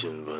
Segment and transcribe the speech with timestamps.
[0.00, 0.36] 新闻。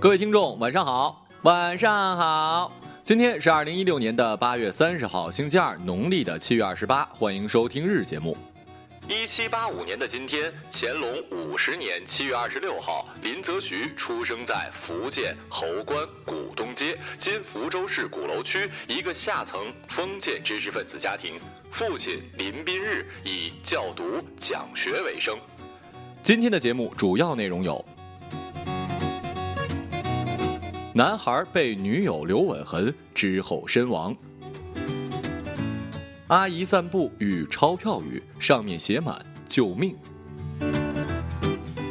[0.00, 2.72] 各位听众，晚上好，晚上好。
[3.04, 7.04] 今天是二零一六年的八月三十号，星期二，农历的七月二十八。
[7.12, 8.36] 欢迎收听日节目。
[9.08, 21.36] 一七八五年的今天，乾隆五十年七月二十六号，林则徐出生在福建侯官古东街（今福州市鼓楼区）一个下层封建知识分子家庭。
[21.72, 24.04] 父亲林宾日以教读
[24.38, 25.36] 讲学为生。
[26.22, 27.84] 今天的节目主要内容有。
[30.94, 34.16] 男孩被女友留吻痕之后身亡。
[36.32, 39.94] 阿姨散步遇钞票雨，上面写满“救命”。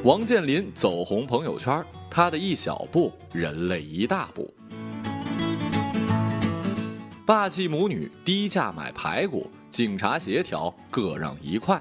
[0.03, 4.52] 王健林走红朋友圈，他的一小步，人类一大步。
[7.23, 11.80] 霸气母女低价买排骨，警察协调各让一块。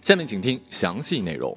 [0.00, 1.54] 下面请听详细内容。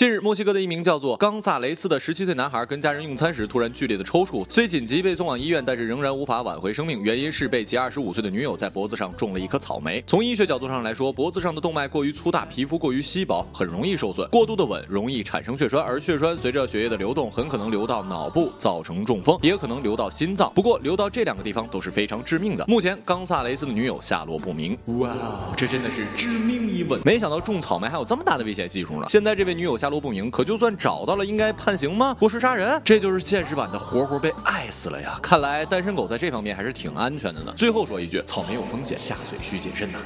[0.00, 7.02] 近日，墨西哥的一名叫做冈萨雷斯的十七岁男孩跟家人用餐时突然剧烈的抽搐，虽紧急被送往医院，但是仍然无法挽回生命。
[7.02, 10.02] 原因是被其二十五岁的女友在脖子上种了一颗草莓。
[10.06, 14.26] 从医学角度上来说，脖子上的动脉过于粗大，皮肤过于稀薄，很容易受损。
[14.30, 20.50] 过度的吻容易产生血栓，而血栓随着血液的流动，很可能流到脑部，造成中风，也可能流到心脏。
[20.54, 22.64] 不过，流到这两个地方都是非常致命的。
[22.66, 24.78] 目前，冈萨雷斯的女友下落不明。
[24.98, 25.14] 哇，
[25.58, 26.98] 这真的是致命一吻！
[27.04, 29.04] 没想到种草莓还有这么大的危险系数呢。
[29.10, 32.16] 现在这位女友下落不明，可就算找到了，应该判刑吗？
[32.18, 32.80] 过失杀人？
[32.84, 35.18] 这就是现实版的活活被爱死了呀！
[35.20, 37.52] 看来单身狗在这方面还是挺安全的呢。
[37.56, 39.98] 最后说一句，草莓有风险，下嘴需谨慎呐。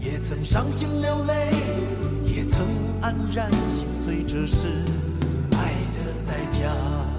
[0.00, 1.50] 也曾伤心流泪，
[2.26, 2.60] 也曾
[3.00, 4.68] 黯然心碎，这是
[5.52, 7.13] 爱的代价。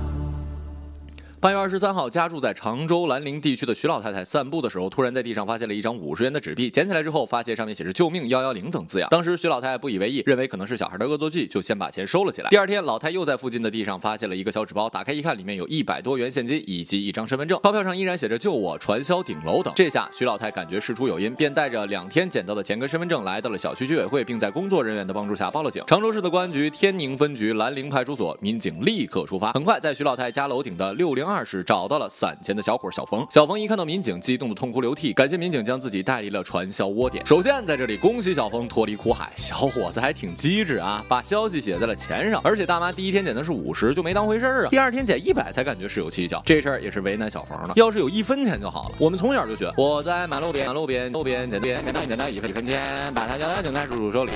[1.46, 9.08] 八月二十三号，家住在常州兰陵地区的徐老太太散步的时候，突然在地上发现了一张五十元的纸币，捡起来之后，发现上面写着“救命幺幺零”等字样。
[9.12, 12.50] 当时徐老太太不以为意，认为可能是小孩的恶作剧，就先把钱收了起来。
[12.50, 19.72] 第二天，老太又在附近的地上发现了一个小纸包，打开一看，里面有一百多元现金以及一张身份证，钞票上依然写着“救我”“传销顶楼”等。
[19.76, 25.84] 这下徐老太感觉事出有因，便带着两天捡到的钱跟身份证来到了小区居委会，并在工作人员的帮助下报了警。
[25.86, 32.06] 常州市的公安局天宁分局兰陵派出所民警立刻出发，很快在徐老太家楼顶的六零二二是找到了。
[32.08, 37.26] 散钱的小伙小冯，小冯一看到民警，激动的痛哭流涕，感谢民警将自己带离了传销窝点。
[37.26, 42.40] 首先在这里恭喜小冯脱离苦海，小伙子还挺机智啊，把消息写在了钱上。
[42.44, 44.70] 而且大妈第一天捡的是五十，就没当回事儿啊。
[44.70, 47.74] 第二天捡一百才感觉事有蹊跷，这事儿也是为难小冯了。
[47.76, 48.96] 要是有一分钱就好了。
[48.98, 54.32] 我们从小就学，我在马路边，马路边，路边捡捡捡到捡到一分一分钱，把它交到警察叔叔手里。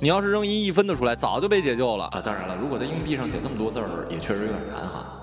[0.00, 2.20] 你要是扔一一分的出来，早就被解救了啊。
[2.22, 5.15] 当然了，如果在硬币上写这么多字儿，也确实有点难哈。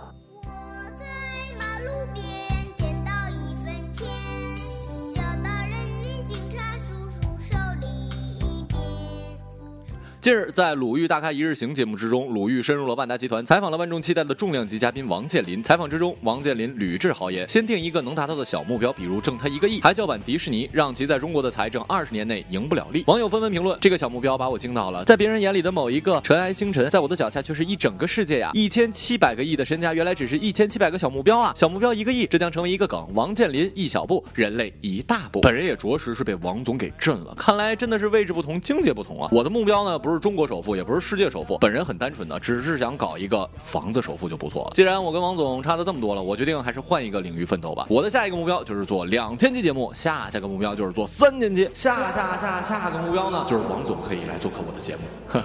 [10.23, 15.61] 近日，在鲁豫大咖一日行节目之中，鲁豫深入了万达集团，采访了万众期待的重量级嘉宾王健林。
[15.61, 23.03] 采访之中，王健林屡致豪言，先定一个能达到的小目标，比如挣他一个亿，还叫板迪士尼，让其在中国的财政二十年内赢不了利。
[23.05, 28.49] 网友纷纷评论：这个小目标把我惊到了，在别人眼里的某一个尘埃星辰，在我的脚下却是一整个世界呀！
[28.53, 31.51] 一千七百个亿的身家，原来只是一千七百个小目标啊！
[31.53, 33.05] 小目标一个亿，这将成为一个梗。
[33.13, 35.41] 王健林一小步，人类一大步。
[35.41, 39.27] 本人也着实是被王总给震了，看来真的是位置不同，境界不同啊！
[39.29, 41.01] 我的目标呢，不是不是中国首富，也不是。
[41.01, 44.71] 世界首富，本人很单纯的，只是想搞一个房子首富就不错了。
[44.75, 47.87] 既然我跟王总差的这么多了，我决定还是换一个领域奋斗吧。
[47.89, 55.01] 我的下一个目标就是做两千期节目，下下个目标就是做三千期，下下下下个目标呢就是王总可以来做客我的节目。
[55.33, 55.39] 我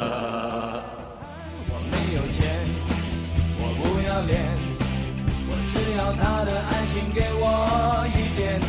[1.91, 2.44] 没有钱，
[3.59, 4.38] 我不要脸，
[5.49, 8.68] 我只要他的爱情给我一点。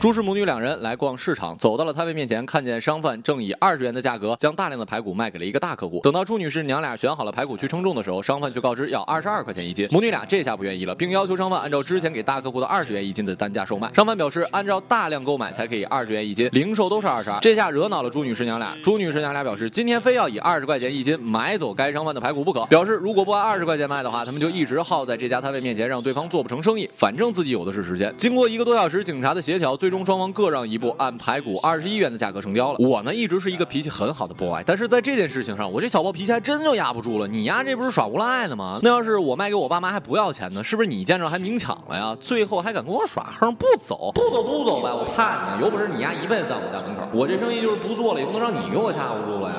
[0.00, 6.00] 朱氏母女两人来逛市场，走到了摊位面前，看见商贩正以二十元的价格将大量的排骨卖给了一个大客户。
[6.02, 9.86] 等到朱女士娘俩选好了排骨去称重的时候，商贩却告知要二十二块钱一斤。
[9.90, 13.92] 母女俩这下不愿意了，并要求商贩按照之前给大客户的二十元一斤的单价售卖。
[13.92, 17.38] 商贩表示按照大量购买才可以二十元一斤，零售都是二十二。
[17.40, 18.74] 这下惹恼了朱女士娘俩。
[18.82, 26.88] 朱女士娘俩表示今天非要以二十块钱一斤买走该商贩的排骨不可，表示如果不按二十块钱卖的话，他们就一直耗在这家摊位面前，让对方做不成生意。
[26.94, 28.10] 反正自己有的是时间。
[28.16, 30.60] 经过一个多小时警察的协调，最终双方各让。
[30.70, 32.78] 一步按排骨二十一元的价格成交了。
[32.78, 37.26] 我呢一直是一个脾气很好的 boy，但是在这件事情上，我这小暴脾气还真就压不住了。
[37.26, 38.78] 你丫这不是耍无赖呢吗？
[38.82, 42.16] 那要是我卖给我爸妈还不要钱呢，是不是你见着还明抢了呀？
[42.20, 44.92] 最后还敢跟我耍横，不走不走不走呗！
[44.92, 47.02] 我怕你，有本事你丫一辈子在我们家门口。
[47.12, 49.56] 我这生意就是不做了，也不能让你给我吓唬住了呀。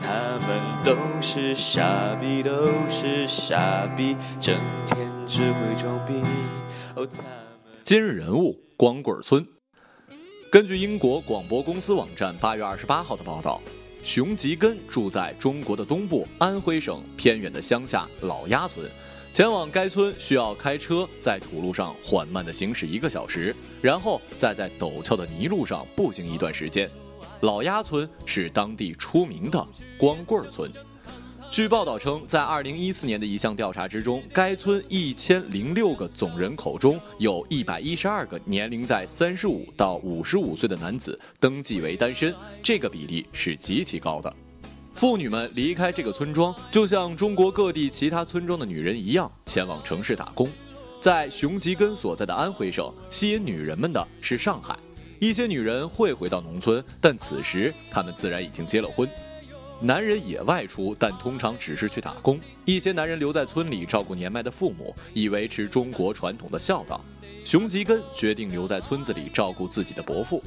[0.00, 1.82] 他们都是傻
[2.20, 2.50] 逼，都
[2.88, 6.14] 是傻逼，整天只会装逼。
[7.82, 8.61] 今日人物。
[8.76, 9.46] 光棍村。
[10.50, 13.60] 根据英国广播公司网站八月二十八号的报道，
[14.02, 18.86] 熊吉根住在中国的东部安徽省偏远的乡下老鸭村。
[19.30, 26.86] 前往该村需要开车在土路上缓慢地行驶一个小时，然后再在陡峭的泥路上步行一段时间。
[27.40, 29.66] 老鸭村是当地出名的
[29.98, 30.70] 光棍村。
[31.52, 44.34] 据报道称，在2014年的一项调查之中，该村1006个总人口中有一百一十二个年龄在35到55岁的男子登记为单身，这个比例是极其高的。
[44.94, 50.48] 妇女们离开这个村庄，就像中国各地其他村庄的女人一样，前往城市打工。
[51.02, 54.74] 在熊吉根所在的安徽省，吸引女人们的是上海。
[55.20, 59.06] 一些女人会回到农村，但此时她们自然已经结了婚。
[59.84, 62.38] 男人也外出，但通常只是去打工。
[62.64, 67.04] 一些男人留在村里照顾年迈的父母，以维持中国传统的孝道。
[67.44, 70.40] 熊吉根决定留在村子里照顾自己的伯父。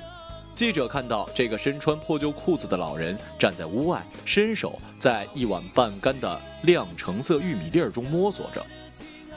[0.53, 8.65] 记者看到这个身穿破旧裤子的老人站在屋外，伸手在一碗半干的亮橙色玉米粒儿中摸索着。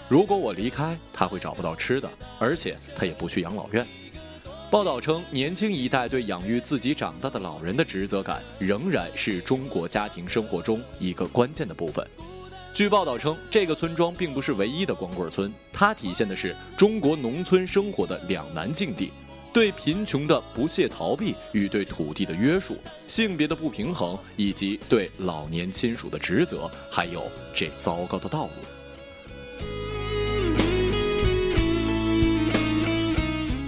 [0.08, 2.08] 如果我离开，他会找不到吃的，
[2.38, 3.84] 而且他也不去养老院。
[4.70, 12.06] 报道称，年轻一代对养育自己长大的老人的职责感，仍然是中国家庭生活中一个关键的部分。
[12.74, 19.10] 据报道称，这个村庄并不是唯一的光棍村，它体现的是中国农村生活的两难境地：
[19.54, 22.76] 对贫穷的不懈逃避与对土地的约束，
[23.06, 27.22] 性别的不平衡，以及对老年亲属的职责，还有
[27.54, 28.77] 这糟糕的道路。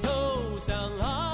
[0.00, 1.31] 都相爱。